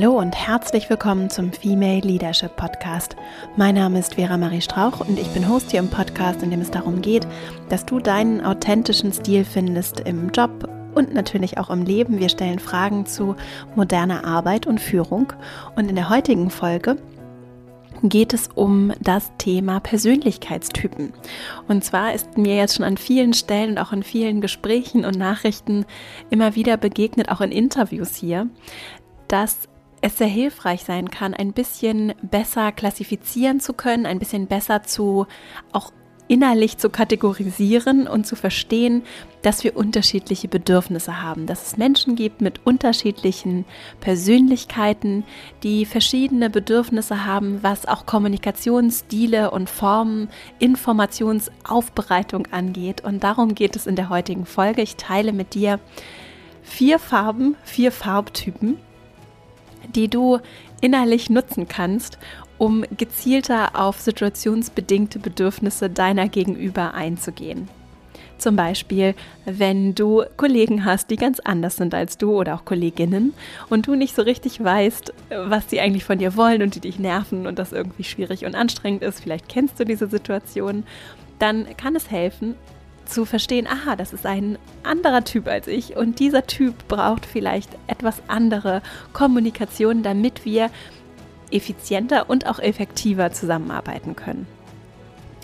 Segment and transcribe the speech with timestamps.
[0.00, 3.16] Hallo und herzlich willkommen zum Female Leadership Podcast.
[3.56, 6.60] Mein Name ist Vera Marie Strauch und ich bin Host hier im Podcast, in dem
[6.60, 7.26] es darum geht,
[7.68, 12.20] dass du deinen authentischen Stil findest im Job und natürlich auch im Leben.
[12.20, 13.34] Wir stellen Fragen zu
[13.74, 15.32] moderner Arbeit und Führung.
[15.74, 16.96] Und in der heutigen Folge
[18.04, 21.12] geht es um das Thema Persönlichkeitstypen.
[21.66, 25.18] Und zwar ist mir jetzt schon an vielen Stellen und auch in vielen Gesprächen und
[25.18, 25.86] Nachrichten
[26.30, 28.46] immer wieder begegnet, auch in Interviews hier,
[29.26, 29.68] dass
[30.00, 35.26] es sehr hilfreich sein kann, ein bisschen besser klassifizieren zu können, ein bisschen besser zu
[35.72, 35.92] auch
[36.28, 39.02] innerlich zu kategorisieren und zu verstehen,
[39.42, 43.64] dass wir unterschiedliche Bedürfnisse haben, dass es Menschen gibt mit unterschiedlichen
[44.00, 45.24] Persönlichkeiten,
[45.62, 53.02] die verschiedene Bedürfnisse haben, was auch Kommunikationsstile und Formen, Informationsaufbereitung angeht.
[53.02, 54.82] Und darum geht es in der heutigen Folge.
[54.82, 55.80] Ich teile mit dir
[56.62, 58.76] vier Farben, vier Farbtypen
[59.98, 60.38] die du
[60.80, 62.18] innerlich nutzen kannst,
[62.56, 67.68] um gezielter auf situationsbedingte Bedürfnisse deiner Gegenüber einzugehen.
[68.38, 73.34] Zum Beispiel, wenn du Kollegen hast, die ganz anders sind als du oder auch Kolleginnen
[73.68, 77.00] und du nicht so richtig weißt, was sie eigentlich von dir wollen und die dich
[77.00, 80.84] nerven und das irgendwie schwierig und anstrengend ist, vielleicht kennst du diese Situation,
[81.40, 82.54] dann kann es helfen,
[83.08, 87.70] zu verstehen, aha, das ist ein anderer Typ als ich und dieser Typ braucht vielleicht
[87.86, 90.70] etwas andere Kommunikation, damit wir
[91.50, 94.46] effizienter und auch effektiver zusammenarbeiten können.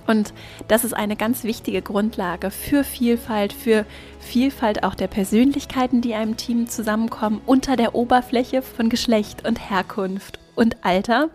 [0.07, 0.35] Und
[0.69, 3.87] das ist eine ganz wichtige Grundlage für Vielfalt, für
[4.20, 10.39] Vielfalt auch der Persönlichkeiten, die einem Team zusammenkommen, unter der Oberfläche von Geschlecht und Herkunft
[10.55, 11.31] und Alter.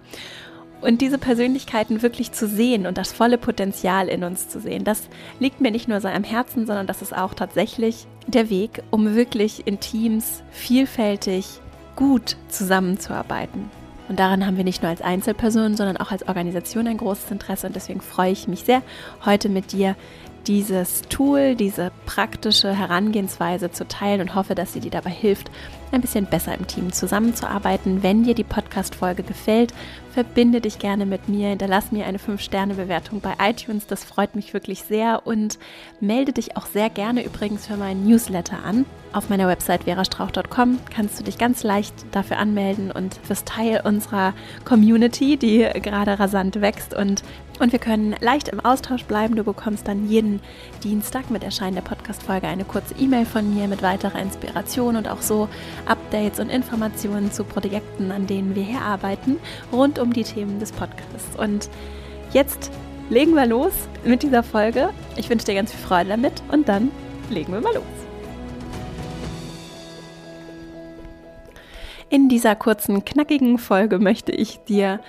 [0.82, 5.10] Und diese Persönlichkeiten wirklich zu sehen und das volle Potenzial in uns zu sehen, das
[5.40, 9.16] liegt mir nicht nur so am Herzen, sondern das ist auch tatsächlich der Weg, um
[9.16, 11.60] wirklich in Teams vielfältig
[11.96, 13.70] gut zusammenzuarbeiten.
[14.08, 17.68] Und daran haben wir nicht nur als Einzelpersonen, sondern auch als Organisation ein großes Interesse.
[17.68, 18.82] Und deswegen freue ich mich sehr,
[19.24, 19.96] heute mit dir
[20.50, 25.52] dieses Tool, diese praktische Herangehensweise zu teilen und hoffe, dass sie dir dabei hilft,
[25.92, 28.02] ein bisschen besser im Team zusammenzuarbeiten.
[28.02, 29.76] Wenn dir die Podcast-Folge gefällt,
[30.12, 34.82] verbinde dich gerne mit mir, hinterlass mir eine 5-Sterne-Bewertung bei iTunes, das freut mich wirklich
[34.82, 35.60] sehr und
[36.00, 38.86] melde dich auch sehr gerne übrigens für meinen Newsletter an.
[39.14, 44.34] Auf meiner Website verastrauch.com kannst du dich ganz leicht dafür anmelden und wirst Teil unserer
[44.66, 47.24] Community, die gerade rasant wächst und
[47.60, 49.36] und wir können leicht im Austausch bleiben.
[49.36, 50.42] Du bekommst dann jeden
[50.84, 55.22] Dienstag mit Erscheinen der Podcast-Folge eine kurze E-Mail von mir mit weiterer Inspiration und auch
[55.22, 55.50] so
[55.86, 59.38] Updates und Informationen zu Projekten, an denen wir hier arbeiten,
[59.72, 61.38] rund um die Themen des Podcasts.
[61.38, 61.70] Und
[62.32, 62.72] jetzt
[63.10, 63.74] legen wir los
[64.06, 64.90] mit dieser Folge.
[65.18, 66.92] Ich wünsche dir ganz viel Freude damit und dann
[67.30, 67.84] legen wir mal los.
[72.12, 75.00] In dieser kurzen, knackigen Folge möchte ich dir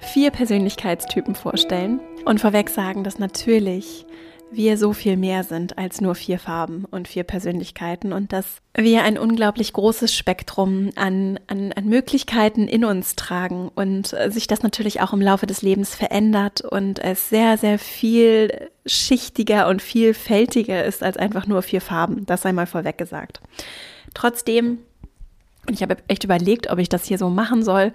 [0.00, 4.06] vier Persönlichkeitstypen vorstellen und vorweg sagen, dass natürlich
[4.50, 9.02] wir so viel mehr sind als nur vier Farben und vier Persönlichkeiten und dass wir
[9.02, 15.00] ein unglaublich großes Spektrum an, an, an Möglichkeiten in uns tragen und sich das natürlich
[15.00, 21.02] auch im Laufe des Lebens verändert und es sehr, sehr viel schichtiger und vielfältiger ist
[21.02, 22.24] als einfach nur vier Farben.
[22.24, 23.40] Das sei mal vorweg gesagt.
[24.14, 24.78] Trotzdem,
[25.66, 27.92] und ich habe echt überlegt, ob ich das hier so machen soll,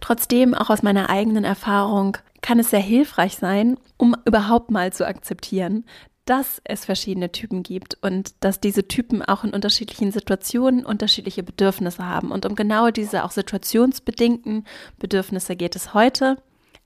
[0.00, 5.06] Trotzdem, auch aus meiner eigenen Erfahrung, kann es sehr hilfreich sein, um überhaupt mal zu
[5.06, 5.84] akzeptieren,
[6.24, 12.06] dass es verschiedene Typen gibt und dass diese Typen auch in unterschiedlichen Situationen unterschiedliche Bedürfnisse
[12.06, 12.30] haben.
[12.30, 14.64] Und um genau diese auch situationsbedingten
[14.98, 16.36] Bedürfnisse geht es heute.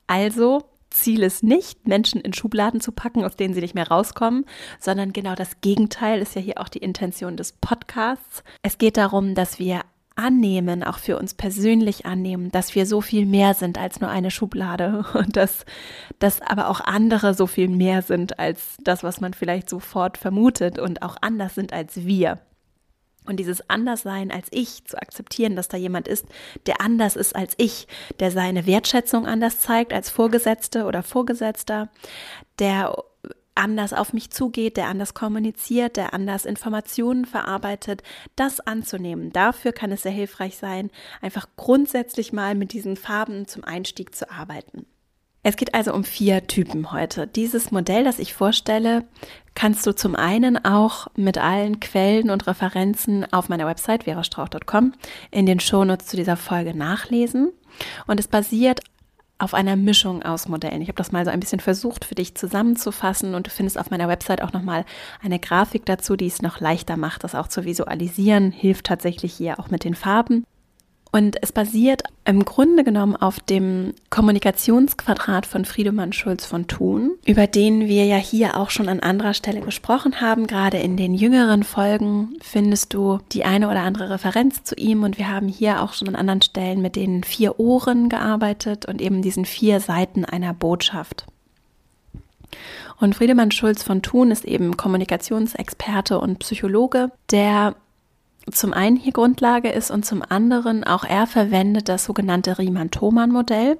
[0.06, 4.46] Also Ziel ist nicht, Menschen in Schubladen zu packen, aus denen sie nicht mehr rauskommen,
[4.80, 8.42] sondern genau das Gegenteil ist ja hier auch die Intention des Podcasts.
[8.62, 9.82] Es geht darum, dass wir
[10.16, 14.30] annehmen, auch für uns persönlich annehmen, dass wir so viel mehr sind als nur eine
[14.30, 15.64] Schublade und dass,
[16.18, 20.78] dass aber auch andere so viel mehr sind als das, was man vielleicht sofort vermutet
[20.78, 22.38] und auch anders sind als wir.
[23.26, 26.26] Und dieses Anderssein als ich zu akzeptieren, dass da jemand ist,
[26.66, 27.88] der anders ist als ich,
[28.20, 31.88] der seine Wertschätzung anders zeigt als Vorgesetzte oder Vorgesetzter,
[32.58, 32.96] der
[33.56, 38.02] anders auf mich zugeht, der anders kommuniziert, der anders Informationen verarbeitet,
[38.36, 39.32] das anzunehmen.
[39.32, 44.30] Dafür kann es sehr hilfreich sein, einfach grundsätzlich mal mit diesen Farben zum Einstieg zu
[44.30, 44.86] arbeiten.
[45.48, 47.28] Es geht also um vier Typen heute.
[47.28, 49.04] Dieses Modell, das ich vorstelle,
[49.54, 54.92] kannst du zum einen auch mit allen Quellen und Referenzen auf meiner Website verastrauch.com
[55.30, 57.52] in den Shownotes zu dieser Folge nachlesen.
[58.08, 58.80] Und es basiert
[59.38, 60.80] auf einer Mischung aus Modellen.
[60.80, 63.90] Ich habe das mal so ein bisschen versucht für dich zusammenzufassen und du findest auf
[63.90, 64.84] meiner Website auch nochmal
[65.22, 69.60] eine Grafik dazu, die es noch leichter macht, das auch zu visualisieren, hilft tatsächlich hier
[69.60, 70.44] auch mit den Farben.
[71.16, 77.46] Und es basiert im Grunde genommen auf dem Kommunikationsquadrat von Friedemann Schulz von Thun, über
[77.46, 80.46] den wir ja hier auch schon an anderer Stelle gesprochen haben.
[80.46, 85.16] Gerade in den jüngeren Folgen findest du die eine oder andere Referenz zu ihm und
[85.16, 89.22] wir haben hier auch schon an anderen Stellen mit den vier Ohren gearbeitet und eben
[89.22, 91.24] diesen vier Seiten einer Botschaft.
[93.00, 97.74] Und Friedemann Schulz von Thun ist eben Kommunikationsexperte und Psychologe, der
[98.50, 103.78] zum einen hier Grundlage ist und zum anderen auch er verwendet das sogenannte Riemann-Thomann-Modell,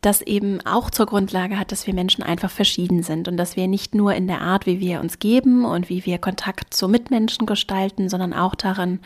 [0.00, 3.66] das eben auch zur Grundlage hat, dass wir Menschen einfach verschieden sind und dass wir
[3.66, 7.46] nicht nur in der Art, wie wir uns geben und wie wir Kontakt zu Mitmenschen
[7.46, 9.00] gestalten, sondern auch darin,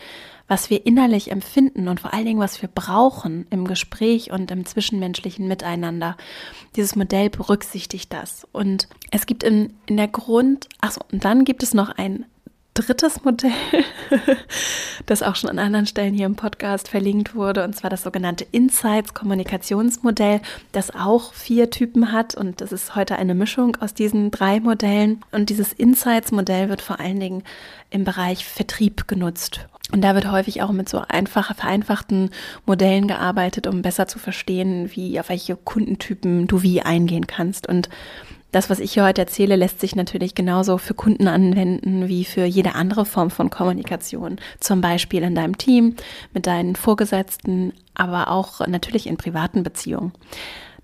[0.47, 4.65] was wir innerlich empfinden und vor allen Dingen, was wir brauchen im Gespräch und im
[4.65, 6.17] zwischenmenschlichen Miteinander.
[6.75, 8.45] Dieses Modell berücksichtigt das.
[8.51, 12.25] Und es gibt in, in der Grund, achso, und dann gibt es noch ein
[12.73, 13.51] drittes Modell,
[15.05, 18.45] das auch schon an anderen Stellen hier im Podcast verlinkt wurde, und zwar das sogenannte
[18.51, 20.41] Insights-Kommunikationsmodell,
[20.71, 22.35] das auch vier Typen hat.
[22.35, 25.23] Und das ist heute eine Mischung aus diesen drei Modellen.
[25.31, 27.43] Und dieses Insights-Modell wird vor allen Dingen
[27.89, 29.67] im Bereich Vertrieb genutzt.
[29.91, 32.29] Und da wird häufig auch mit so einfacher, vereinfachten
[32.65, 37.67] Modellen gearbeitet, um besser zu verstehen, wie auf welche Kundentypen du wie eingehen kannst.
[37.67, 37.89] Und
[38.51, 42.43] das, was ich hier heute erzähle, lässt sich natürlich genauso für Kunden anwenden wie für
[42.43, 44.37] jede andere Form von Kommunikation.
[44.59, 45.95] Zum Beispiel in deinem Team,
[46.33, 50.11] mit deinen Vorgesetzten, aber auch natürlich in privaten Beziehungen.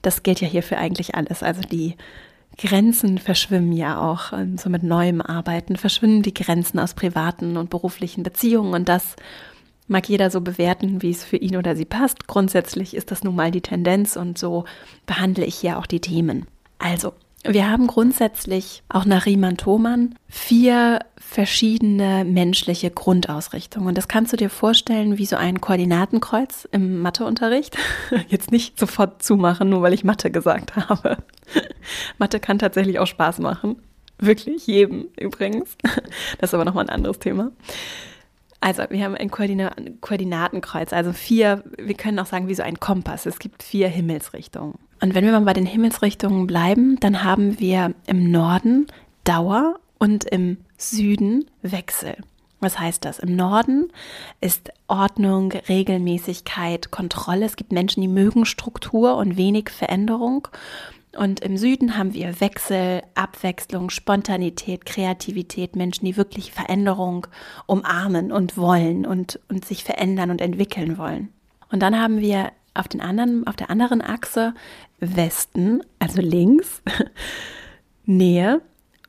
[0.01, 1.43] Das gilt ja hier für eigentlich alles.
[1.43, 1.95] Also die
[2.57, 4.31] Grenzen verschwimmen ja auch.
[4.33, 9.15] Ähm, so mit neuem Arbeiten verschwimmen die Grenzen aus privaten und beruflichen Beziehungen und das
[9.89, 12.27] mag jeder so bewerten, wie es für ihn oder sie passt.
[12.27, 14.65] Grundsätzlich ist das nun mal die Tendenz und so
[15.05, 16.45] behandle ich hier auch die Themen.
[16.77, 17.13] Also,
[17.47, 23.89] wir haben grundsätzlich auch nach Riemann-Thomann vier verschiedene menschliche Grundausrichtungen.
[23.89, 27.77] Und das kannst du dir vorstellen wie so ein Koordinatenkreuz im Matheunterricht.
[28.27, 31.17] Jetzt nicht sofort zumachen, nur weil ich Mathe gesagt habe.
[32.17, 33.77] Mathe kann tatsächlich auch Spaß machen.
[34.19, 35.77] Wirklich, jedem übrigens.
[36.39, 37.51] Das ist aber nochmal ein anderes Thema.
[38.59, 39.29] Also, wir haben ein
[40.01, 43.25] Koordinatenkreuz, also vier, wir können auch sagen, wie so ein Kompass.
[43.25, 44.79] Es gibt vier Himmelsrichtungen.
[45.01, 48.87] Und wenn wir mal bei den Himmelsrichtungen bleiben, dann haben wir im Norden
[49.23, 52.15] Dauer und im Süden Wechsel.
[52.59, 53.19] Was heißt das?
[53.19, 53.91] Im Norden
[54.41, 57.45] ist Ordnung, Regelmäßigkeit, Kontrolle.
[57.45, 60.47] Es gibt Menschen, die mögen Struktur und wenig Veränderung.
[61.15, 67.27] Und im Süden haben wir Wechsel, Abwechslung, Spontanität, Kreativität, Menschen, die wirklich Veränderung
[67.67, 71.29] umarmen und wollen und, und sich verändern und entwickeln wollen.
[71.71, 74.53] Und dann haben wir auf, den anderen, auf der anderen Achse
[74.99, 76.81] Westen, also links,
[78.05, 78.61] Nähe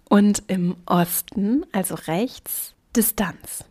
[0.09, 3.65] und im Osten, also rechts, Distanz.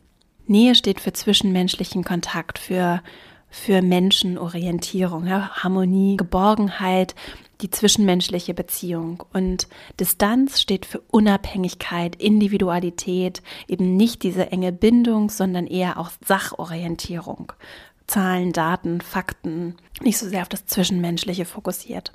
[0.46, 3.02] Nähe steht für zwischenmenschlichen Kontakt, für,
[3.50, 7.16] für Menschenorientierung, ja, Harmonie, Geborgenheit,
[7.62, 9.24] die zwischenmenschliche Beziehung.
[9.34, 9.68] Und
[10.00, 17.52] Distanz steht für Unabhängigkeit, Individualität, eben nicht diese enge Bindung, sondern eher auch Sachorientierung.
[18.06, 22.12] Zahlen, Daten, Fakten, nicht so sehr auf das Zwischenmenschliche fokussiert.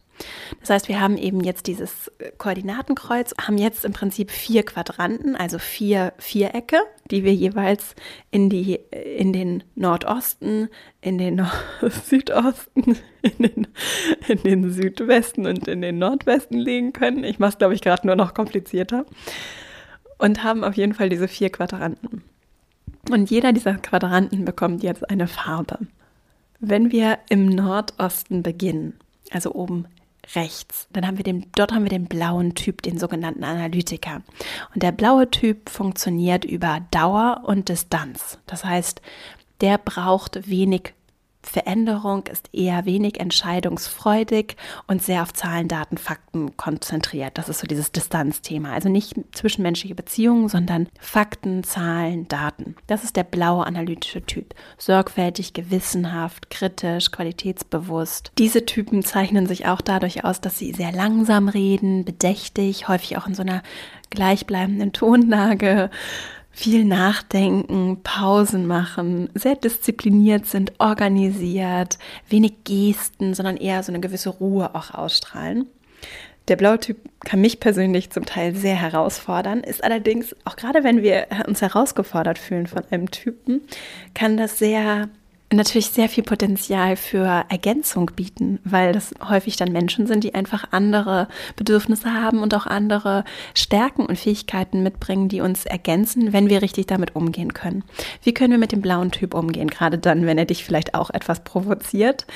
[0.61, 5.59] Das heißt, wir haben eben jetzt dieses Koordinatenkreuz, haben jetzt im Prinzip vier Quadranten, also
[5.59, 6.79] vier Vierecke,
[7.11, 7.95] die wir jeweils
[8.31, 10.69] in, die, in den Nordosten,
[11.01, 11.53] in den Nord
[12.05, 13.67] Südosten, in den,
[14.29, 17.25] in den Südwesten und in den Nordwesten legen können.
[17.25, 19.07] Ich mache es, glaube ich, gerade nur noch komplizierter.
[20.19, 22.23] Und haben auf jeden Fall diese vier Quadranten.
[23.11, 25.81] Und jeder dieser Quadranten bekommt jetzt eine Farbe.
[26.65, 28.95] Wenn wir im Nordosten beginnen,
[29.33, 29.89] also oben
[30.37, 34.23] rechts, dann haben wir den, dort haben wir den blauen Typ, den sogenannten Analytiker.
[34.73, 38.39] Und der blaue Typ funktioniert über Dauer und Distanz.
[38.47, 39.03] Das heißt,
[39.61, 40.95] der braucht wenig
[41.43, 44.57] Veränderung ist eher wenig entscheidungsfreudig
[44.87, 47.37] und sehr auf Zahlen, Daten, Fakten konzentriert.
[47.37, 48.73] Das ist so dieses Distanzthema.
[48.73, 52.77] Also nicht zwischenmenschliche Beziehungen, sondern Fakten, Zahlen, Daten.
[52.87, 54.55] Das ist der blaue analytische Typ.
[54.79, 58.33] Sorgfältig, gewissenhaft, kritisch, qualitätsbewusst.
[58.39, 63.27] Diese Typen zeichnen sich auch dadurch aus, dass sie sehr langsam reden, bedächtig, häufig auch
[63.27, 63.63] in so einer
[64.11, 65.91] gleichbleibenden Tonlage
[66.53, 74.29] viel nachdenken, Pausen machen, sehr diszipliniert sind, organisiert, wenig Gesten, sondern eher so eine gewisse
[74.29, 75.67] Ruhe auch ausstrahlen.
[76.49, 81.03] Der blaue Typ kann mich persönlich zum Teil sehr herausfordern, ist allerdings, auch gerade wenn
[81.03, 83.63] wir uns herausgefordert fühlen von einem Typen,
[84.13, 85.09] kann das sehr
[85.57, 90.69] natürlich sehr viel Potenzial für Ergänzung bieten, weil das häufig dann Menschen sind, die einfach
[90.71, 96.63] andere Bedürfnisse haben und auch andere Stärken und Fähigkeiten mitbringen, die uns ergänzen, wenn wir
[96.63, 97.85] richtig damit umgehen können.
[98.23, 101.11] Wie können wir mit dem blauen Typ umgehen, gerade dann, wenn er dich vielleicht auch
[101.11, 102.27] etwas provoziert?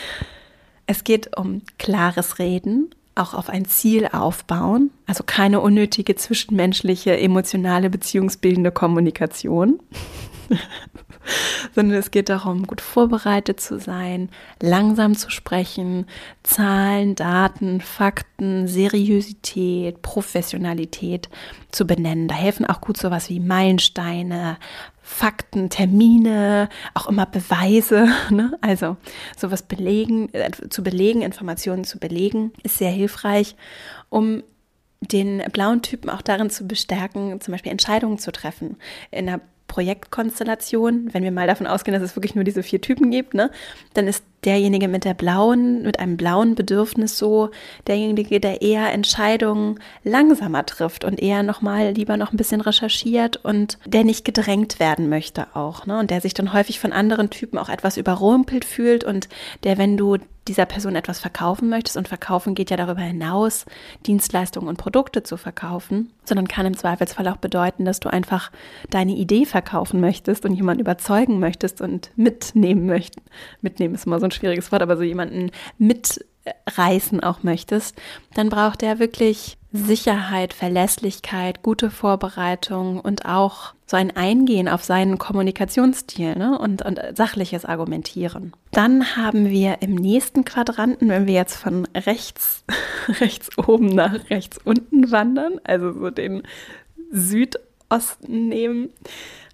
[0.86, 7.90] Es geht um klares Reden, auch auf ein Ziel aufbauen, also keine unnötige zwischenmenschliche, emotionale,
[7.90, 9.80] beziehungsbildende Kommunikation.
[11.74, 14.30] sondern es geht darum, gut vorbereitet zu sein,
[14.60, 16.06] langsam zu sprechen,
[16.42, 21.28] Zahlen, Daten, Fakten, Seriosität, Professionalität
[21.70, 22.28] zu benennen.
[22.28, 24.58] Da helfen auch gut sowas wie Meilensteine,
[25.02, 28.08] Fakten, Termine, auch immer Beweise.
[28.30, 28.58] Ne?
[28.60, 28.96] Also
[29.36, 33.54] sowas belegen, äh, zu belegen, Informationen zu belegen, ist sehr hilfreich,
[34.08, 34.42] um
[35.00, 38.76] den blauen Typen auch darin zu bestärken, zum Beispiel Entscheidungen zu treffen.
[39.10, 43.10] In einer Projektkonstellation, wenn wir mal davon ausgehen, dass es wirklich nur diese vier Typen
[43.10, 43.50] gibt, ne,
[43.94, 47.50] dann ist derjenige mit der blauen, mit einem blauen Bedürfnis so
[47.86, 53.78] derjenige, der eher Entscheidungen langsamer trifft und eher nochmal lieber noch ein bisschen recherchiert und
[53.86, 55.98] der nicht gedrängt werden möchte auch, ne?
[55.98, 59.28] Und der sich dann häufig von anderen Typen auch etwas überrumpelt fühlt und
[59.64, 60.18] der, wenn du
[60.48, 63.66] dieser Person etwas verkaufen möchtest, und verkaufen geht ja darüber hinaus,
[64.06, 68.50] Dienstleistungen und Produkte zu verkaufen, sondern kann im Zweifelsfall auch bedeuten, dass du einfach
[68.90, 73.26] deine Idee verkaufen möchtest und jemanden überzeugen möchtest und mitnehmen möchtest.
[73.60, 77.96] Mitnehmen ist immer so ein schwieriges Wort, aber so jemanden mitreißen auch möchtest,
[78.34, 85.18] dann braucht er wirklich Sicherheit, Verlässlichkeit, gute Vorbereitung und auch so ein Eingehen auf seinen
[85.18, 86.58] Kommunikationsstil ne?
[86.58, 88.52] und, und sachliches Argumentieren.
[88.72, 92.64] Dann haben wir im nächsten Quadranten, wenn wir jetzt von rechts,
[93.20, 96.42] rechts oben nach rechts unten wandern, also so den
[97.90, 98.90] Südosten nehmen,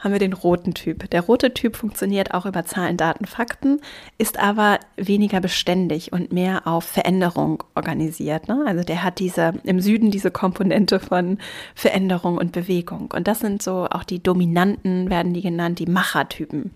[0.01, 1.09] haben wir den roten Typ.
[1.11, 3.81] Der rote Typ funktioniert auch über Zahlen, Daten, Fakten,
[4.19, 8.49] ist aber weniger beständig und mehr auf Veränderung organisiert.
[8.49, 8.65] Ne?
[8.67, 11.39] Also der hat diese im Süden diese Komponente von
[11.75, 13.12] Veränderung und Bewegung.
[13.15, 16.73] Und das sind so auch die Dominanten, werden die genannt, die Machertypen.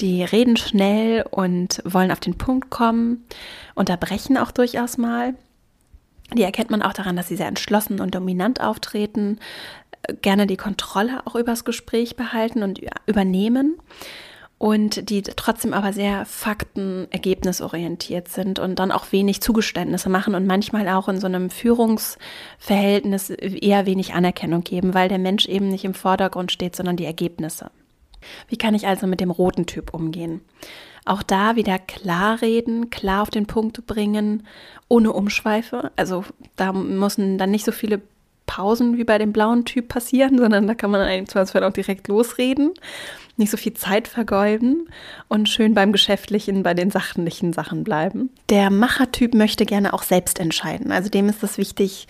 [0.00, 3.24] Die reden schnell und wollen auf den Punkt kommen,
[3.74, 5.34] unterbrechen auch durchaus mal.
[6.34, 9.38] Die erkennt man auch daran, dass sie sehr entschlossen und dominant auftreten,
[10.22, 13.78] gerne die Kontrolle auch übers Gespräch behalten und übernehmen
[14.58, 20.88] und die trotzdem aber sehr fakten-ergebnisorientiert sind und dann auch wenig Zugeständnisse machen und manchmal
[20.88, 25.94] auch in so einem Führungsverhältnis eher wenig Anerkennung geben, weil der Mensch eben nicht im
[25.94, 27.70] Vordergrund steht, sondern die Ergebnisse.
[28.48, 30.40] Wie kann ich also mit dem roten Typ umgehen?
[31.04, 34.44] Auch da wieder klar reden, klar auf den Punkt bringen,
[34.88, 35.92] ohne Umschweife.
[35.94, 36.24] Also
[36.56, 38.02] da müssen dann nicht so viele
[38.48, 42.08] Pausen wie bei dem blauen Typ passieren, sondern da kann man im Zweifelsfall auch direkt
[42.08, 42.72] losreden,
[43.36, 44.88] nicht so viel Zeit vergeuden
[45.28, 48.30] und schön beim Geschäftlichen, bei den sachlichen Sachen bleiben.
[48.48, 50.90] Der Machertyp möchte gerne auch selbst entscheiden.
[50.90, 52.08] Also dem ist es wichtig,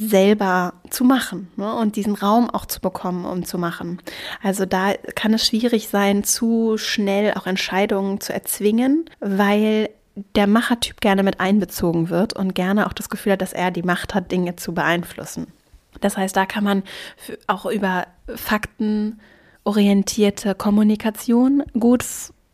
[0.00, 1.74] selber zu machen ne?
[1.74, 4.00] und diesen Raum auch zu bekommen, um zu machen.
[4.42, 9.90] Also da kann es schwierig sein, zu schnell auch Entscheidungen zu erzwingen, weil
[10.34, 13.82] der Machertyp gerne mit einbezogen wird und gerne auch das Gefühl hat, dass er die
[13.82, 15.48] Macht hat, Dinge zu beeinflussen.
[16.00, 16.82] Das heißt, da kann man
[17.46, 22.04] auch über faktenorientierte Kommunikation gut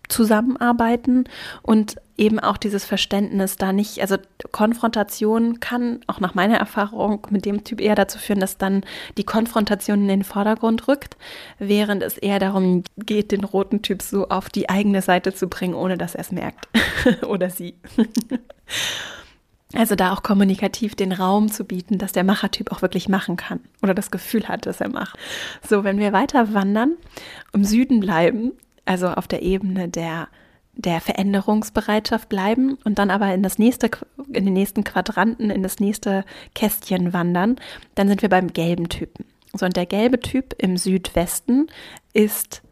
[0.09, 1.25] zusammenarbeiten
[1.63, 4.17] und eben auch dieses Verständnis da nicht, also
[4.53, 8.85] Konfrontation kann auch nach meiner Erfahrung mit dem Typ eher dazu führen, dass dann
[9.19, 11.17] die Konfrontation in den Vordergrund rückt,
[11.59, 15.75] während es eher darum geht, den roten Typ so auf die eigene Seite zu bringen,
[15.75, 16.69] ohne dass er es merkt
[17.27, 17.75] oder sie.
[19.75, 23.61] Also da auch kommunikativ den Raum zu bieten, dass der Machertyp auch wirklich machen kann
[23.83, 25.19] oder das Gefühl hat, dass er macht.
[25.67, 26.95] So, wenn wir weiter wandern,
[27.53, 28.53] im Süden bleiben,
[28.85, 30.29] also auf der Ebene der
[30.79, 33.91] der Veränderungsbereitschaft bleiben und dann aber in das nächste,
[34.29, 37.57] in den nächsten Quadranten, in das nächste Kästchen wandern,
[37.95, 39.25] dann sind wir beim gelben Typen.
[39.55, 41.69] So, und der gelbe Typ im Südwesten
[42.13, 42.63] ist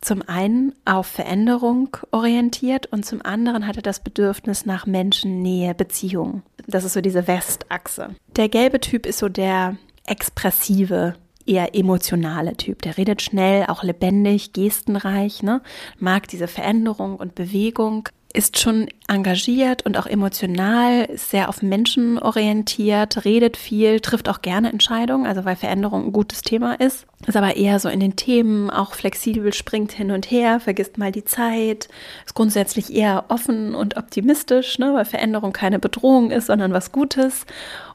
[0.00, 6.42] zum einen auf Veränderung orientiert und zum anderen hat er das Bedürfnis nach Menschennähe, Beziehung.
[6.66, 8.14] Das ist so diese Westachse.
[8.36, 9.76] Der gelbe Typ ist so der
[10.06, 11.14] expressive,
[11.46, 12.82] eher emotionale Typ.
[12.82, 15.60] Der redet schnell, auch lebendig, gestenreich, ne?
[15.98, 22.18] mag diese Veränderung und Bewegung ist schon engagiert und auch emotional, ist sehr auf Menschen
[22.18, 27.06] orientiert, redet viel, trifft auch gerne Entscheidungen, also weil Veränderung ein gutes Thema ist.
[27.26, 31.10] Ist aber eher so in den Themen, auch flexibel, springt hin und her, vergisst mal
[31.10, 31.88] die Zeit,
[32.24, 37.46] ist grundsätzlich eher offen und optimistisch, ne, weil Veränderung keine Bedrohung ist, sondern was Gutes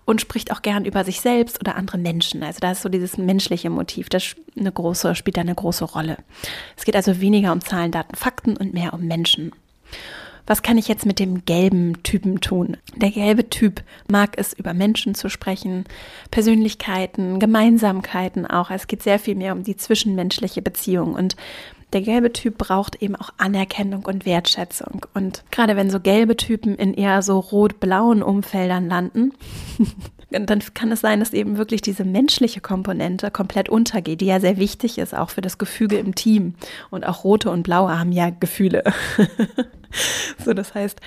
[0.04, 2.44] und spricht auch gern über sich selbst oder andere Menschen.
[2.44, 6.18] Also da ist so dieses menschliche Motiv, das eine große, spielt da eine große Rolle.
[6.77, 9.51] Es geht also weniger um Zahlen, Daten, Fakten und mehr um Menschen.
[10.48, 12.78] Was kann ich jetzt mit dem gelben Typen tun?
[12.96, 15.86] Der gelbe Typ mag es, über Menschen zu sprechen,
[16.30, 18.70] Persönlichkeiten, Gemeinsamkeiten auch.
[18.70, 21.36] Es geht sehr viel mehr um die zwischenmenschliche Beziehung und
[21.94, 25.06] der gelbe Typ braucht eben auch Anerkennung und Wertschätzung.
[25.14, 29.32] Und gerade wenn so gelbe Typen in eher so rot-blauen Umfeldern landen,
[30.30, 34.58] dann kann es sein, dass eben wirklich diese menschliche Komponente komplett untergeht, die ja sehr
[34.58, 36.56] wichtig ist, auch für das Gefüge im Team.
[36.90, 38.84] Und auch rote und blaue haben ja Gefühle.
[40.44, 41.00] so, das heißt,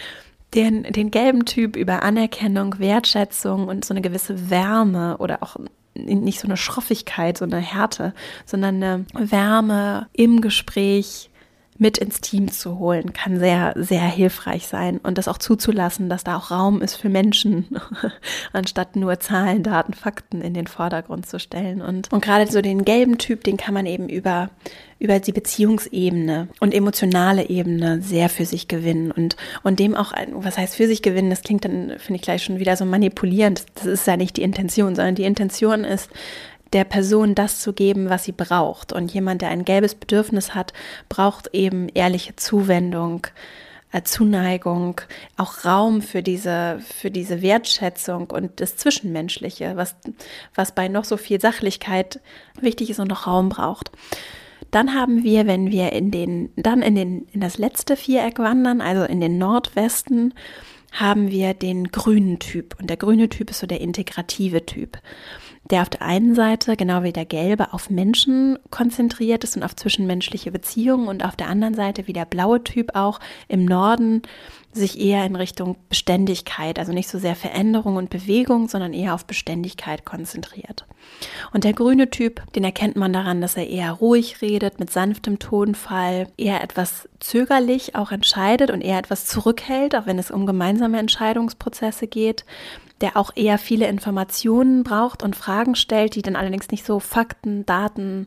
[0.55, 5.57] den, den gelben Typ über Anerkennung, Wertschätzung und so eine gewisse Wärme oder auch
[5.95, 8.15] nicht so eine Schroffigkeit, so eine Härte,
[8.47, 11.31] sondern eine Wärme im Gespräch,
[11.79, 16.25] mit ins Team zu holen, kann sehr, sehr hilfreich sein und das auch zuzulassen, dass
[16.25, 17.67] da auch Raum ist für Menschen,
[18.53, 21.81] anstatt nur Zahlen, Daten, Fakten in den Vordergrund zu stellen.
[21.81, 24.51] Und, und gerade so den gelben Typ, den kann man eben über,
[24.99, 30.59] über die Beziehungsebene und emotionale Ebene sehr für sich gewinnen und, und dem auch, was
[30.59, 33.65] heißt für sich gewinnen, das klingt dann, finde ich gleich schon wieder so manipulierend.
[33.77, 36.11] Das ist ja nicht die Intention, sondern die Intention ist,
[36.73, 38.93] der Person das zu geben, was sie braucht.
[38.93, 40.73] Und jemand, der ein gelbes Bedürfnis hat,
[41.09, 43.27] braucht eben ehrliche Zuwendung,
[43.93, 45.01] äh, Zuneigung,
[45.37, 49.97] auch Raum für diese, für diese Wertschätzung und das Zwischenmenschliche, was,
[50.55, 52.21] was bei noch so viel Sachlichkeit
[52.61, 53.91] wichtig ist und noch Raum braucht.
[54.71, 58.81] Dann haben wir, wenn wir in den, dann in den, in das letzte Viereck wandern,
[58.81, 60.35] also in den Nordwesten,
[60.93, 62.77] haben wir den grünen Typ.
[62.79, 64.99] Und der grüne Typ ist so der integrative Typ
[65.71, 69.77] der auf der einen Seite, genau wie der gelbe, auf Menschen konzentriert ist und auf
[69.77, 74.23] zwischenmenschliche Beziehungen und auf der anderen Seite, wie der blaue Typ auch im Norden,
[74.73, 79.25] sich eher in Richtung Beständigkeit, also nicht so sehr Veränderung und Bewegung, sondern eher auf
[79.25, 80.87] Beständigkeit konzentriert.
[81.53, 85.39] Und der grüne Typ, den erkennt man daran, dass er eher ruhig redet, mit sanftem
[85.39, 90.99] Tonfall, eher etwas zögerlich auch entscheidet und eher etwas zurückhält, auch wenn es um gemeinsame
[90.99, 92.45] Entscheidungsprozesse geht
[93.01, 97.65] der auch eher viele Informationen braucht und Fragen stellt, die dann allerdings nicht so Fakten,
[97.67, 98.27] Daten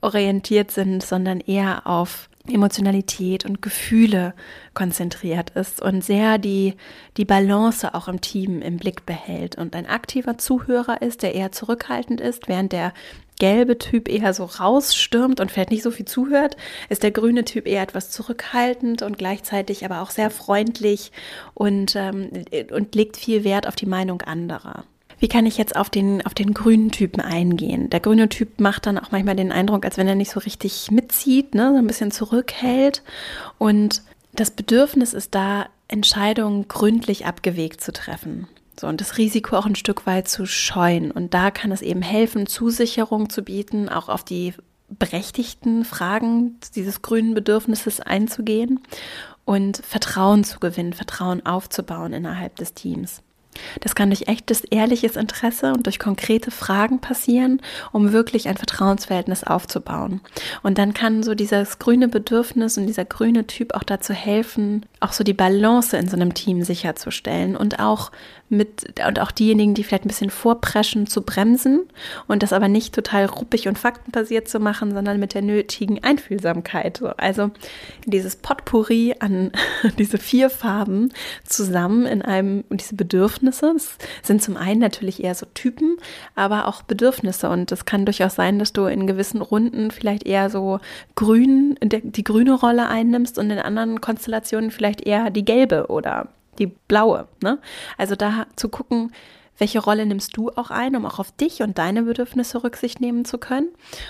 [0.00, 4.34] orientiert sind, sondern eher auf Emotionalität und Gefühle
[4.72, 6.74] konzentriert ist und sehr die,
[7.16, 11.52] die Balance auch im Team im Blick behält und ein aktiver Zuhörer ist, der eher
[11.52, 12.92] zurückhaltend ist, während der
[13.40, 16.56] gelbe Typ eher so rausstürmt und vielleicht nicht so viel zuhört,
[16.88, 21.10] ist der grüne Typ eher etwas zurückhaltend und gleichzeitig aber auch sehr freundlich
[21.54, 22.30] und, ähm,
[22.70, 24.84] und legt viel Wert auf die Meinung anderer.
[25.18, 27.90] Wie kann ich jetzt auf den, auf den grünen Typen eingehen?
[27.90, 30.90] Der grüne Typ macht dann auch manchmal den Eindruck, als wenn er nicht so richtig
[30.90, 31.72] mitzieht, ne?
[31.72, 33.02] so ein bisschen zurückhält.
[33.58, 38.46] Und das Bedürfnis ist da, Entscheidungen gründlich abgewegt zu treffen.
[38.80, 41.10] So, und das Risiko auch ein Stück weit zu scheuen.
[41.10, 44.54] Und da kann es eben helfen, Zusicherung zu bieten, auch auf die
[44.88, 48.80] berechtigten Fragen dieses grünen Bedürfnisses einzugehen
[49.44, 53.22] und Vertrauen zu gewinnen, Vertrauen aufzubauen innerhalb des Teams.
[53.80, 57.60] Das kann durch echtes, ehrliches Interesse und durch konkrete Fragen passieren,
[57.92, 60.20] um wirklich ein Vertrauensverhältnis aufzubauen.
[60.62, 65.12] Und dann kann so dieses grüne Bedürfnis und dieser grüne Typ auch dazu helfen, auch
[65.12, 68.10] so die Balance in so einem Team sicherzustellen und auch
[68.50, 71.82] mit, und auch diejenigen, die vielleicht ein bisschen vorpreschen, zu bremsen
[72.26, 77.00] und das aber nicht total ruppig und faktenbasiert zu machen, sondern mit der nötigen Einfühlsamkeit.
[77.16, 77.52] Also
[78.06, 79.52] dieses Potpourri an
[79.98, 81.12] diese vier Farben
[81.44, 83.62] zusammen in einem, diese Bedürfnisse, das
[84.22, 85.96] sind zum einen natürlich eher so Typen,
[86.34, 90.50] aber auch Bedürfnisse und es kann durchaus sein, dass du in gewissen Runden vielleicht eher
[90.50, 90.80] so
[91.14, 96.66] grün, die grüne Rolle einnimmst und in anderen Konstellationen vielleicht eher die gelbe oder die
[96.66, 97.26] blaue.
[97.42, 97.58] Ne?
[97.96, 99.12] Also da zu gucken,
[99.58, 103.24] welche Rolle nimmst du auch ein, um auch auf dich und deine Bedürfnisse Rücksicht nehmen
[103.24, 103.68] zu können?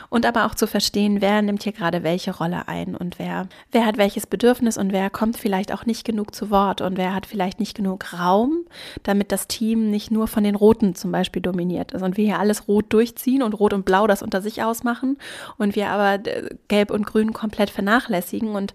[0.09, 3.85] Und aber auch zu verstehen, wer nimmt hier gerade welche Rolle ein und wer, wer
[3.85, 7.27] hat welches Bedürfnis und wer kommt vielleicht auch nicht genug zu Wort und wer hat
[7.27, 8.65] vielleicht nicht genug Raum,
[9.03, 12.39] damit das Team nicht nur von den Roten zum Beispiel dominiert ist und wir hier
[12.39, 15.19] alles rot durchziehen und rot und blau das unter sich ausmachen
[15.59, 18.75] und wir aber äh, gelb und grün komplett vernachlässigen und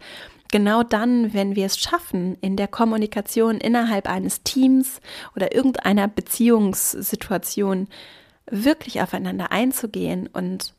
[0.56, 5.02] genau dann, wenn wir es schaffen, in der Kommunikation innerhalb eines Teams
[5.36, 7.90] oder irgendeiner Beziehungssituation
[8.50, 10.74] wirklich aufeinander einzugehen und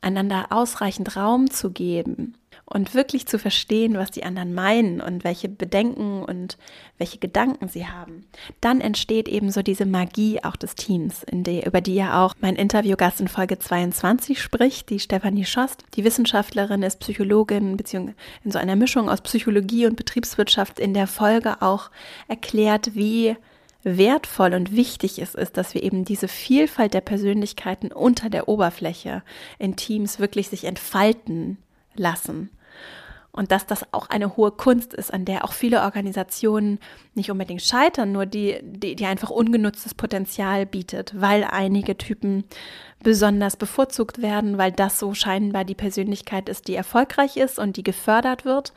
[0.00, 2.38] einander ausreichend Raum zu geben
[2.72, 6.56] und wirklich zu verstehen, was die anderen meinen und welche Bedenken und
[6.98, 8.26] welche Gedanken sie haben,
[8.60, 12.56] dann entsteht eben so diese Magie auch des Teams, der, über die ja auch mein
[12.56, 15.84] Interviewgast in Folge 22 spricht, die Stefanie Schost.
[15.94, 21.06] Die Wissenschaftlerin ist Psychologin, beziehungsweise in so einer Mischung aus Psychologie und Betriebswirtschaft in der
[21.06, 21.90] Folge auch
[22.28, 23.36] erklärt, wie
[23.84, 29.22] wertvoll und wichtig es ist, dass wir eben diese Vielfalt der Persönlichkeiten unter der Oberfläche
[29.58, 31.58] in Teams wirklich sich entfalten
[31.94, 32.50] lassen.
[33.34, 36.78] Und dass das auch eine hohe Kunst ist, an der auch viele Organisationen
[37.14, 42.44] nicht unbedingt scheitern, nur die, die, die einfach ungenutztes Potenzial bietet, weil einige Typen
[43.02, 47.82] besonders bevorzugt werden, weil das so scheinbar die Persönlichkeit ist, die erfolgreich ist und die
[47.82, 48.74] gefördert wird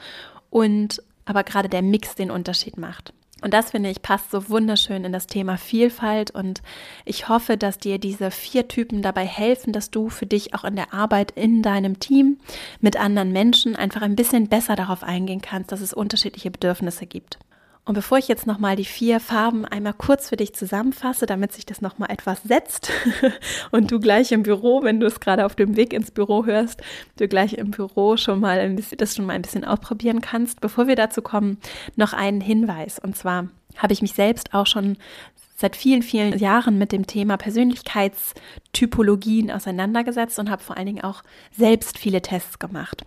[0.49, 3.13] und aber gerade der Mix den Unterschied macht.
[3.45, 6.63] Und das finde ich passt so wunderschön in das Thema Vielfalt und
[7.05, 10.75] ich hoffe, dass dir diese vier Typen dabei helfen, dass du für dich auch in
[10.75, 12.39] der Arbeit in deinem Team
[12.81, 17.37] mit anderen Menschen einfach ein bisschen besser darauf eingehen kannst, dass es unterschiedliche Bedürfnisse gibt.
[17.85, 21.67] Und bevor ich jetzt nochmal die vier Farben einmal kurz für dich zusammenfasse, damit sich
[21.67, 22.91] das nochmal etwas setzt
[23.71, 26.81] und du gleich im Büro, wenn du es gerade auf dem Weg ins Büro hörst,
[27.17, 30.61] du gleich im Büro schon mal ein bisschen, das schon mal ein bisschen ausprobieren kannst.
[30.61, 31.59] Bevor wir dazu kommen,
[31.95, 32.97] noch einen Hinweis.
[32.97, 34.97] Und zwar habe ich mich selbst auch schon
[35.55, 41.23] seit vielen, vielen Jahren mit dem Thema Persönlichkeitstypologien auseinandergesetzt und habe vor allen Dingen auch
[41.55, 43.03] selbst viele Tests gemacht.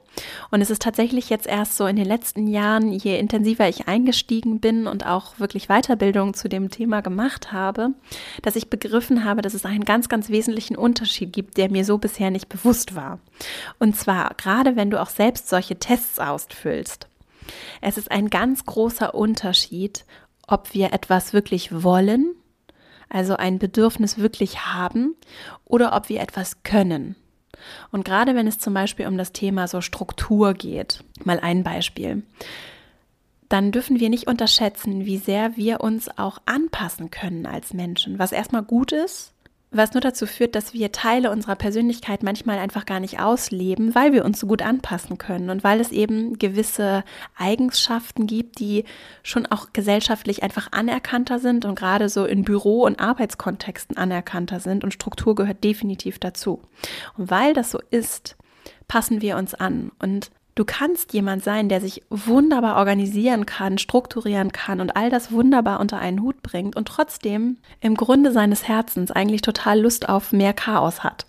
[0.50, 4.61] Und es ist tatsächlich jetzt erst so in den letzten Jahren, je intensiver ich eingestiegen
[4.61, 7.90] bin und auch wirklich Weiterbildung zu dem Thema gemacht habe,
[8.42, 11.98] dass ich begriffen habe, dass es einen ganz, ganz wesentlichen Unterschied gibt, der mir so
[11.98, 13.18] bisher nicht bewusst war.
[13.78, 17.08] Und zwar gerade wenn du auch selbst solche Tests ausfüllst.
[17.80, 20.04] Es ist ein ganz großer Unterschied,
[20.48, 22.34] ob wir etwas wirklich wollen,
[23.08, 25.14] also ein Bedürfnis wirklich haben,
[25.64, 27.14] oder ob wir etwas können.
[27.90, 32.22] Und gerade wenn es zum Beispiel um das Thema so Struktur geht, mal ein Beispiel,
[33.48, 38.32] dann dürfen wir nicht unterschätzen, wie sehr wir uns auch anpassen können als Menschen, was
[38.32, 39.32] erstmal gut ist,
[39.70, 44.12] was nur dazu führt, dass wir Teile unserer Persönlichkeit manchmal einfach gar nicht ausleben, weil
[44.12, 47.04] wir uns so gut anpassen können und weil es eben gewisse
[47.37, 48.85] Eigenschaften gibt, die
[49.22, 54.85] schon auch gesellschaftlich einfach anerkannter sind und gerade so in Büro- und Arbeitskontexten anerkannter sind
[54.85, 56.62] und Struktur gehört definitiv dazu.
[57.18, 58.37] Und weil das so ist,
[58.87, 64.51] passen wir uns an und Du kannst jemand sein, der sich wunderbar organisieren kann, strukturieren
[64.51, 69.12] kann und all das wunderbar unter einen Hut bringt und trotzdem im Grunde seines Herzens
[69.12, 71.27] eigentlich total Lust auf mehr Chaos hat.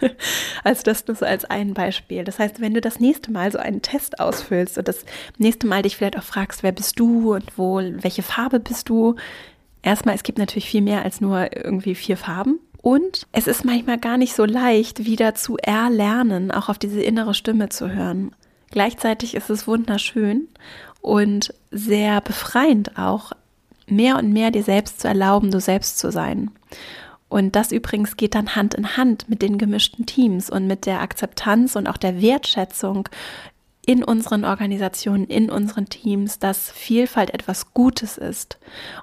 [0.64, 2.24] also das nur so als ein Beispiel.
[2.24, 5.04] Das heißt, wenn du das nächste Mal so einen Test ausfüllst und das
[5.36, 9.16] nächste Mal dich vielleicht auch fragst, wer bist du und wo, welche Farbe bist du?
[9.82, 12.60] Erstmal, es gibt natürlich viel mehr als nur irgendwie vier Farben.
[12.80, 17.34] Und es ist manchmal gar nicht so leicht, wieder zu erlernen, auch auf diese innere
[17.34, 18.34] Stimme zu hören.
[18.70, 20.48] Gleichzeitig ist es wunderschön
[21.00, 23.32] und sehr befreiend auch,
[23.86, 26.50] mehr und mehr dir selbst zu erlauben, du selbst zu sein.
[27.28, 31.00] Und das übrigens geht dann Hand in Hand mit den gemischten Teams und mit der
[31.00, 33.08] Akzeptanz und auch der Wertschätzung
[33.86, 38.58] in unseren Organisationen, in unseren Teams, dass Vielfalt etwas Gutes ist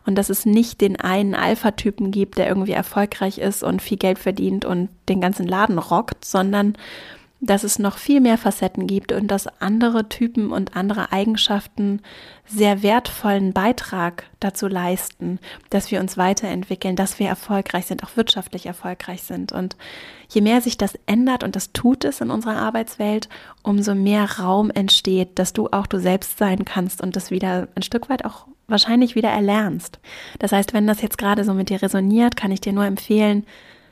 [0.05, 4.19] und dass es nicht den einen Alpha-Typen gibt, der irgendwie erfolgreich ist und viel Geld
[4.19, 6.77] verdient und den ganzen Laden rockt, sondern
[7.39, 12.01] dass es noch viel mehr Facetten gibt und dass andere Typen und andere Eigenschaften
[12.47, 18.65] sehr wertvollen Beitrag dazu leisten, dass wir uns weiterentwickeln, dass wir erfolgreich sind, auch wirtschaftlich
[18.65, 19.51] erfolgreich sind.
[19.51, 19.75] Und
[20.29, 23.29] je mehr sich das ändert, und das tut es in unserer Arbeitswelt,
[23.61, 27.83] umso mehr Raum entsteht, dass du auch du selbst sein kannst und das wieder ein
[27.83, 29.99] Stück weit auch wahrscheinlich wieder erlernst.
[30.39, 33.45] Das heißt, wenn das jetzt gerade so mit dir resoniert, kann ich dir nur empfehlen,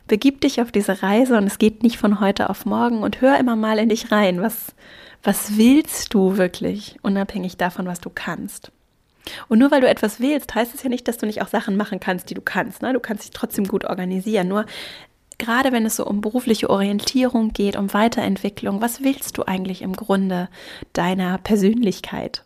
[0.07, 3.37] begib dich auf diese Reise und es geht nicht von heute auf morgen und hör
[3.39, 4.41] immer mal in dich rein.
[4.41, 4.75] Was,
[5.23, 8.71] was willst du wirklich, unabhängig davon, was du kannst?
[9.47, 11.77] Und nur weil du etwas willst, heißt es ja nicht, dass du nicht auch Sachen
[11.77, 12.81] machen kannst, die du kannst.
[12.81, 12.93] Ne?
[12.93, 14.47] Du kannst dich trotzdem gut organisieren.
[14.47, 14.65] Nur
[15.37, 19.93] gerade wenn es so um berufliche Orientierung geht, um Weiterentwicklung, was willst du eigentlich im
[19.93, 20.49] Grunde
[20.93, 22.44] deiner Persönlichkeit?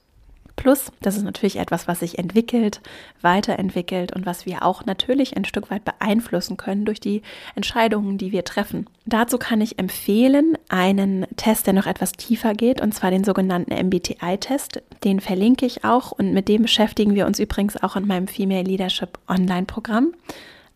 [0.59, 2.81] Plus, das ist natürlich etwas, was sich entwickelt,
[3.21, 7.21] weiterentwickelt und was wir auch natürlich ein Stück weit beeinflussen können durch die
[7.55, 8.85] Entscheidungen, die wir treffen.
[9.05, 13.71] Dazu kann ich empfehlen einen Test, der noch etwas tiefer geht, und zwar den sogenannten
[13.73, 14.83] MBTI-Test.
[15.05, 18.63] Den verlinke ich auch und mit dem beschäftigen wir uns übrigens auch in meinem Female
[18.63, 20.11] Leadership Online-Programm.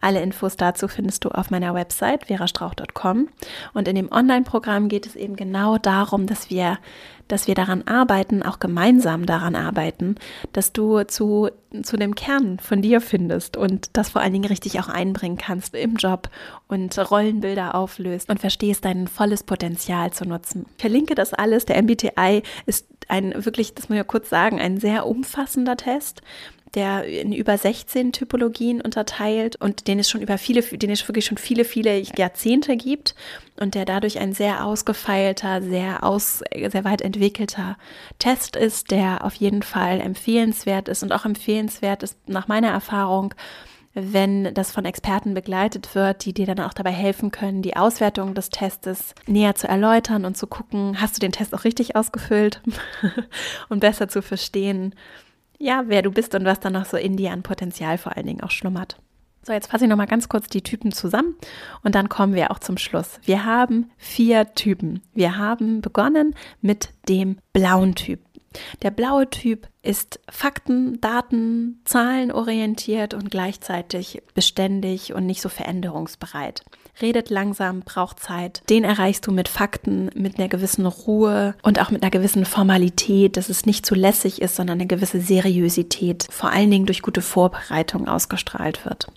[0.04, 3.30] Alle Infos dazu findest du auf meiner Website verastrauch.com.
[3.74, 6.78] Und in dem Online-Programm geht es eben genau darum, dass wir,
[7.30, 10.16] dass wir daran arbeiten, auch gemeinsam daran arbeiten,
[10.52, 11.50] dass du zu,
[11.84, 15.74] zu dem Kern von dir findest und das vor allen Dingen richtig auch einbringen kannst
[15.74, 16.30] im Job
[16.68, 20.66] und Rollenbilder auflöst und verstehst, dein volles Potenzial zu nutzen.
[20.76, 21.64] Ich verlinke das alles.
[21.64, 26.22] Der MBTI ist ein wirklich, das muss ich ja kurz sagen, ein sehr umfassender Test
[26.76, 31.26] der in über 16 Typologien unterteilt und den es schon über viele, den es wirklich
[31.26, 33.16] schon viele, viele Jahrzehnte gibt
[33.60, 37.78] und der dadurch ein sehr ausgefeilter, sehr aus, sehr weit entwickelter
[38.20, 43.34] Test ist, der auf jeden Fall empfehlenswert ist und auch empfehlenswert ist nach meiner Erfahrung
[43.94, 48.34] wenn das von Experten begleitet wird, die dir dann auch dabei helfen können, die Auswertung
[48.34, 52.62] des Testes näher zu erläutern und zu gucken, hast du den Test auch richtig ausgefüllt?
[53.70, 54.96] Und besser zu verstehen,
[55.64, 58.28] ja, wer du bist und was dann noch so in dir an Potenzial vor allen
[58.28, 58.98] Dingen auch schlummert.
[59.46, 61.36] So, jetzt fasse ich nochmal ganz kurz die Typen zusammen
[61.84, 63.20] und dann kommen wir auch zum Schluss.
[63.24, 65.02] Wir haben vier Typen.
[65.14, 68.22] Wir haben begonnen mit dem blauen Typ.
[68.82, 76.64] Der blaue Typ ist Fakten, Daten, Zahlen orientiert und gleichzeitig beständig und nicht so veränderungsbereit.
[77.02, 78.62] Redet langsam, braucht Zeit.
[78.70, 83.36] Den erreichst du mit Fakten, mit einer gewissen Ruhe und auch mit einer gewissen Formalität,
[83.36, 87.22] dass es nicht zu lässig ist, sondern eine gewisse Seriosität, vor allen Dingen durch gute
[87.22, 89.08] Vorbereitung ausgestrahlt wird.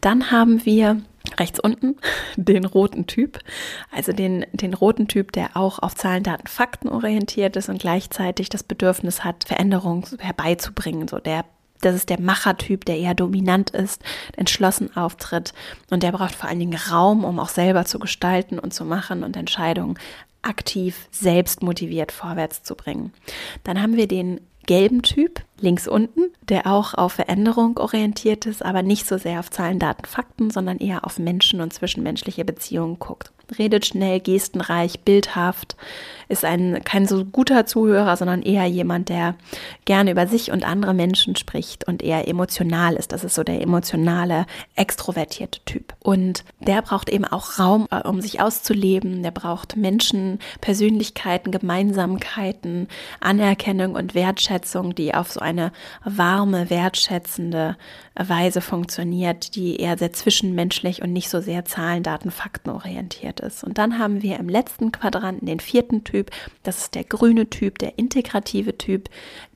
[0.00, 1.00] Dann haben wir
[1.38, 1.96] rechts unten
[2.36, 3.38] den roten Typ,
[3.90, 8.48] also den, den roten Typ, der auch auf Zahlen, Daten, Fakten orientiert ist und gleichzeitig
[8.48, 11.08] das Bedürfnis hat, Veränderungen herbeizubringen.
[11.08, 11.44] So der
[11.82, 14.02] das ist der Machertyp, der eher dominant ist,
[14.34, 15.52] entschlossen auftritt
[15.90, 19.22] und der braucht vor allen Dingen Raum, um auch selber zu gestalten und zu machen
[19.22, 19.98] und Entscheidungen
[20.42, 23.12] aktiv, selbst motiviert vorwärts zu bringen.
[23.64, 28.82] Dann haben wir den gelben Typ links unten, der auch auf Veränderung orientiert ist, aber
[28.82, 33.32] nicht so sehr auf Zahlen, Daten, Fakten, sondern eher auf Menschen und zwischenmenschliche Beziehungen guckt.
[33.58, 35.76] Redet schnell, gestenreich, bildhaft,
[36.28, 39.36] ist ein kein so guter Zuhörer, sondern eher jemand, der
[39.84, 43.12] gerne über sich und andere Menschen spricht und eher emotional ist.
[43.12, 45.94] Das ist so der emotionale, extrovertierte Typ.
[46.00, 49.22] Und der braucht eben auch Raum, äh, um sich auszuleben.
[49.22, 52.88] Der braucht Menschen, Persönlichkeiten, Gemeinsamkeiten,
[53.20, 55.72] Anerkennung und Wertschätzung, die auf so eine
[56.04, 57.76] warme, wertschätzende
[58.14, 63.64] Weise funktioniert, die eher sehr zwischenmenschlich und nicht so sehr Zahlen, Daten, Fakten orientiert ist.
[63.64, 66.30] Und dann haben wir im letzten Quadranten den vierten Typ,
[66.62, 69.08] das ist der grüne Typ, der integrative Typ,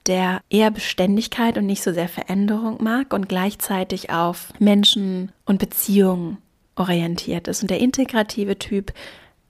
[0.07, 6.39] der eher Beständigkeit und nicht so sehr Veränderung mag und gleichzeitig auf Menschen und Beziehungen
[6.77, 7.63] orientiert ist.
[7.63, 8.93] Und der integrative Typ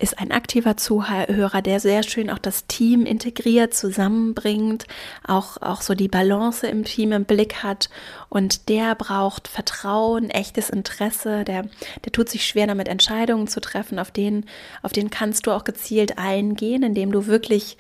[0.01, 4.87] ist ein aktiver Zuhörer, der sehr schön auch das Team integriert, zusammenbringt,
[5.27, 7.91] auch, auch so die Balance im Team im Blick hat.
[8.29, 11.67] Und der braucht Vertrauen, echtes Interesse, der,
[12.05, 14.47] der tut sich schwer damit, Entscheidungen zu treffen, auf den,
[14.83, 17.77] auf den kannst du auch gezielt eingehen, indem du wirklich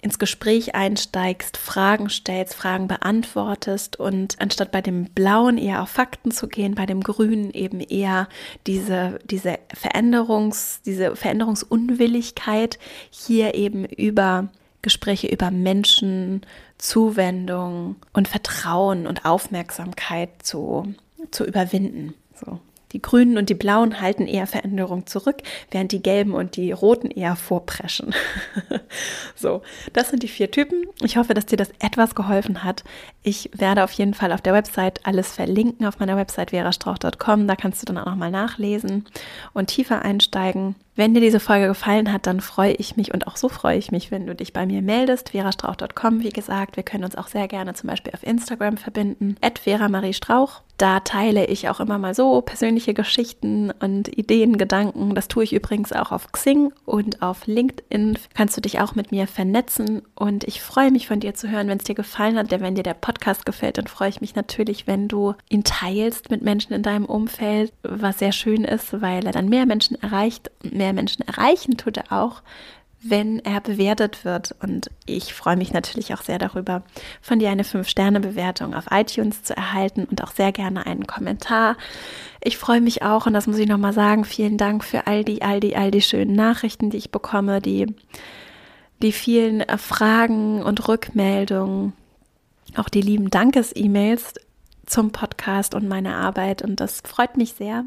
[0.00, 6.30] ins Gespräch einsteigst, Fragen stellst, Fragen beantwortest und anstatt bei dem Blauen eher auf Fakten
[6.30, 8.28] zu gehen, bei dem Grünen eben eher
[8.66, 12.78] diese, diese Veränderungs, diese Veränderungsunwilligkeit
[13.10, 14.48] hier eben über
[14.82, 16.42] Gespräche über Menschen,
[16.78, 20.94] Zuwendung und Vertrauen und Aufmerksamkeit zu,
[21.32, 22.14] zu überwinden.
[22.34, 22.60] So.
[22.92, 27.10] Die Grünen und die Blauen halten eher Veränderung zurück, während die Gelben und die Roten
[27.10, 28.14] eher vorpreschen.
[29.34, 30.84] so, das sind die vier Typen.
[31.02, 32.84] Ich hoffe, dass dir das etwas geholfen hat.
[33.22, 37.46] Ich werde auf jeden Fall auf der Website alles verlinken, auf meiner Website verastrauch.com.
[37.46, 39.04] Da kannst du dann auch nochmal nachlesen
[39.52, 40.74] und tiefer einsteigen.
[40.98, 43.92] Wenn dir diese Folge gefallen hat, dann freue ich mich und auch so freue ich
[43.92, 45.28] mich, wenn du dich bei mir meldest.
[45.28, 46.74] verastrauch.com, wie gesagt.
[46.74, 49.36] Wir können uns auch sehr gerne zum Beispiel auf Instagram verbinden.
[49.40, 50.62] At Vera Marie Strauch.
[50.76, 55.16] Da teile ich auch immer mal so persönliche Geschichten und Ideen, Gedanken.
[55.16, 58.16] Das tue ich übrigens auch auf Xing und auf LinkedIn.
[58.34, 60.02] Kannst du dich auch mit mir vernetzen.
[60.14, 62.52] Und ich freue mich von dir zu hören, wenn es dir gefallen hat.
[62.52, 66.42] Wenn dir der Podcast gefällt, dann freue ich mich natürlich, wenn du ihn teilst mit
[66.42, 70.74] Menschen in deinem Umfeld, was sehr schön ist, weil er dann mehr Menschen erreicht und
[70.74, 72.42] mehr mehr Menschen erreichen tut er auch,
[73.00, 74.54] wenn er bewertet wird.
[74.60, 76.82] Und ich freue mich natürlich auch sehr darüber,
[77.20, 81.76] von dir eine 5-Sterne-Bewertung auf iTunes zu erhalten und auch sehr gerne einen Kommentar.
[82.42, 85.42] Ich freue mich auch, und das muss ich nochmal sagen, vielen Dank für all die,
[85.42, 87.94] all die, all die schönen Nachrichten, die ich bekomme, die,
[89.02, 91.92] die vielen Fragen und Rückmeldungen,
[92.76, 94.34] auch die lieben Dankes-E-Mails
[94.86, 96.62] zum Podcast und meine Arbeit.
[96.62, 97.84] Und das freut mich sehr.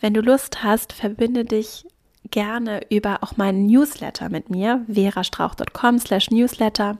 [0.00, 1.86] Wenn du Lust hast, verbinde dich
[2.30, 6.98] gerne über auch meinen Newsletter mit mir, verastrauch.com slash Newsletter,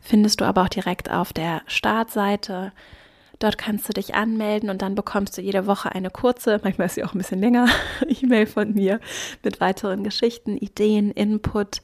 [0.00, 2.72] findest du aber auch direkt auf der Startseite.
[3.38, 6.94] Dort kannst du dich anmelden und dann bekommst du jede Woche eine kurze, manchmal ist
[6.94, 7.68] sie auch ein bisschen länger,
[8.22, 8.98] E-Mail von mir
[9.42, 11.82] mit weiteren Geschichten, Ideen, Input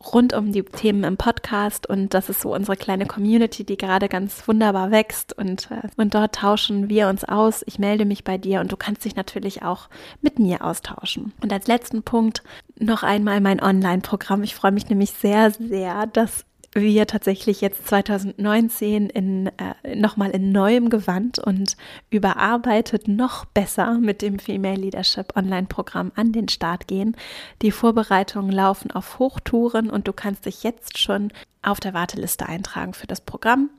[0.00, 4.08] rund um die Themen im Podcast und das ist so unsere kleine Community, die gerade
[4.08, 7.64] ganz wunderbar wächst und, äh, und dort tauschen wir uns aus.
[7.66, 9.88] Ich melde mich bei dir und du kannst dich natürlich auch
[10.22, 11.32] mit mir austauschen.
[11.42, 12.42] Und als letzten Punkt
[12.78, 14.42] noch einmal mein Online-Programm.
[14.44, 20.52] Ich freue mich nämlich sehr, sehr, dass wir tatsächlich jetzt 2019 in, äh, nochmal in
[20.52, 21.76] neuem Gewand und
[22.10, 27.16] überarbeitet noch besser mit dem Female Leadership Online-Programm an den Start gehen.
[27.62, 32.94] Die Vorbereitungen laufen auf Hochtouren und du kannst dich jetzt schon auf der Warteliste eintragen
[32.94, 33.70] für das Programm.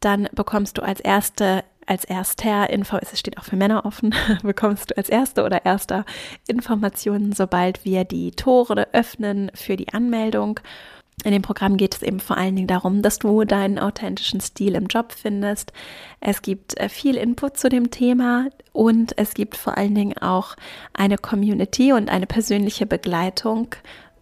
[0.00, 4.90] Dann bekommst du als erste als erster Info, es steht auch für Männer offen, bekommst
[4.90, 6.04] du als erste oder erster
[6.46, 10.60] Informationen, sobald wir die Tore öffnen für die Anmeldung.
[11.24, 14.76] In dem Programm geht es eben vor allen Dingen darum, dass du deinen authentischen Stil
[14.76, 15.72] im Job findest.
[16.20, 20.54] Es gibt äh, viel Input zu dem Thema und es gibt vor allen Dingen auch
[20.92, 23.74] eine Community und eine persönliche Begleitung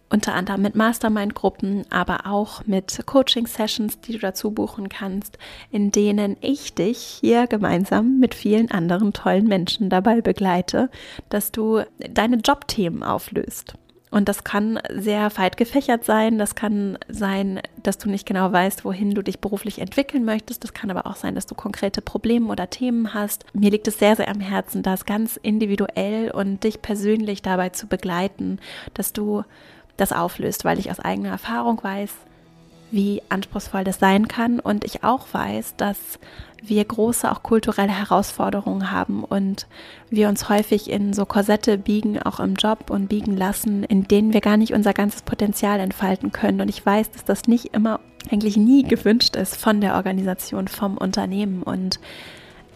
[0.09, 5.37] unter anderem mit Mastermind-Gruppen, aber auch mit Coaching-Sessions, die du dazu buchen kannst,
[5.69, 10.89] in denen ich dich hier gemeinsam mit vielen anderen tollen Menschen dabei begleite,
[11.29, 13.75] dass du deine Jobthemen auflöst.
[14.09, 16.37] Und das kann sehr weit gefächert sein.
[16.37, 20.63] Das kann sein, dass du nicht genau weißt, wohin du dich beruflich entwickeln möchtest.
[20.63, 23.45] Das kann aber auch sein, dass du konkrete Probleme oder Themen hast.
[23.53, 27.87] Mir liegt es sehr, sehr am Herzen, das ganz individuell und dich persönlich dabei zu
[27.87, 28.59] begleiten,
[28.93, 29.43] dass du
[29.97, 32.13] das auflöst, weil ich aus eigener Erfahrung weiß,
[32.91, 35.97] wie anspruchsvoll das sein kann und ich auch weiß, dass
[36.63, 39.67] wir große auch kulturelle Herausforderungen haben und
[40.09, 44.33] wir uns häufig in so Korsette biegen, auch im Job und biegen lassen, in denen
[44.33, 46.61] wir gar nicht unser ganzes Potenzial entfalten können.
[46.61, 47.99] Und ich weiß, dass das nicht immer,
[48.31, 51.63] eigentlich nie gewünscht ist von der Organisation, vom Unternehmen.
[51.63, 51.99] Und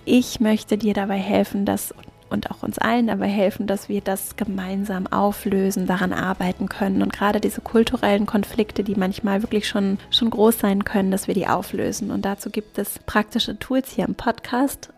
[0.06, 1.94] ich möchte dir dabei helfen, das
[2.32, 7.14] und auch uns allen dabei helfen, dass wir das gemeinsam auflösen, daran arbeiten können und
[7.14, 11.48] gerade diese kulturellen Konflikte, die manchmal wirklich schon, schon groß sein können, dass wir die
[11.48, 12.12] auflösen.
[12.12, 14.90] Und dazu gibt es praktische Tools hier im Podcast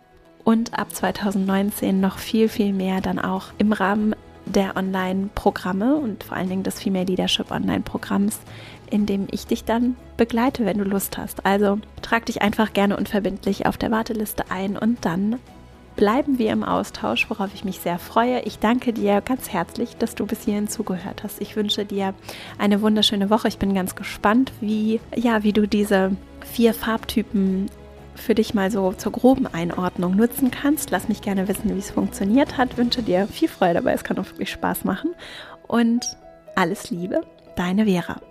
[0.44, 4.16] und ab 2019 noch viel, viel mehr dann auch im Rahmen
[4.46, 8.40] der Online-Programme und vor allen Dingen des Female Leadership Online-Programms,
[8.90, 11.46] in dem ich dich dann begleite, wenn du Lust hast.
[11.46, 15.40] Also trag dich einfach gerne unverbindlich auf der Warteliste ein und dann
[15.96, 18.42] bleiben wir im Austausch, worauf ich mich sehr freue.
[18.42, 21.42] Ich danke dir ganz herzlich, dass du bis hierhin zugehört hast.
[21.42, 22.14] Ich wünsche dir
[22.58, 23.48] eine wunderschöne Woche.
[23.48, 26.12] Ich bin ganz gespannt, wie, ja, wie du diese
[26.52, 27.70] vier Farbtypen
[28.16, 30.92] für dich mal so zur groben Einordnung nutzen kannst.
[30.92, 32.78] Lass mich gerne wissen, wie es funktioniert hat.
[32.78, 33.94] Wünsche dir viel Freude dabei.
[33.94, 35.16] Es kann auch wirklich Spaß machen.
[35.68, 36.18] Und
[36.56, 37.22] alles Liebe,
[37.56, 38.22] deine Vera.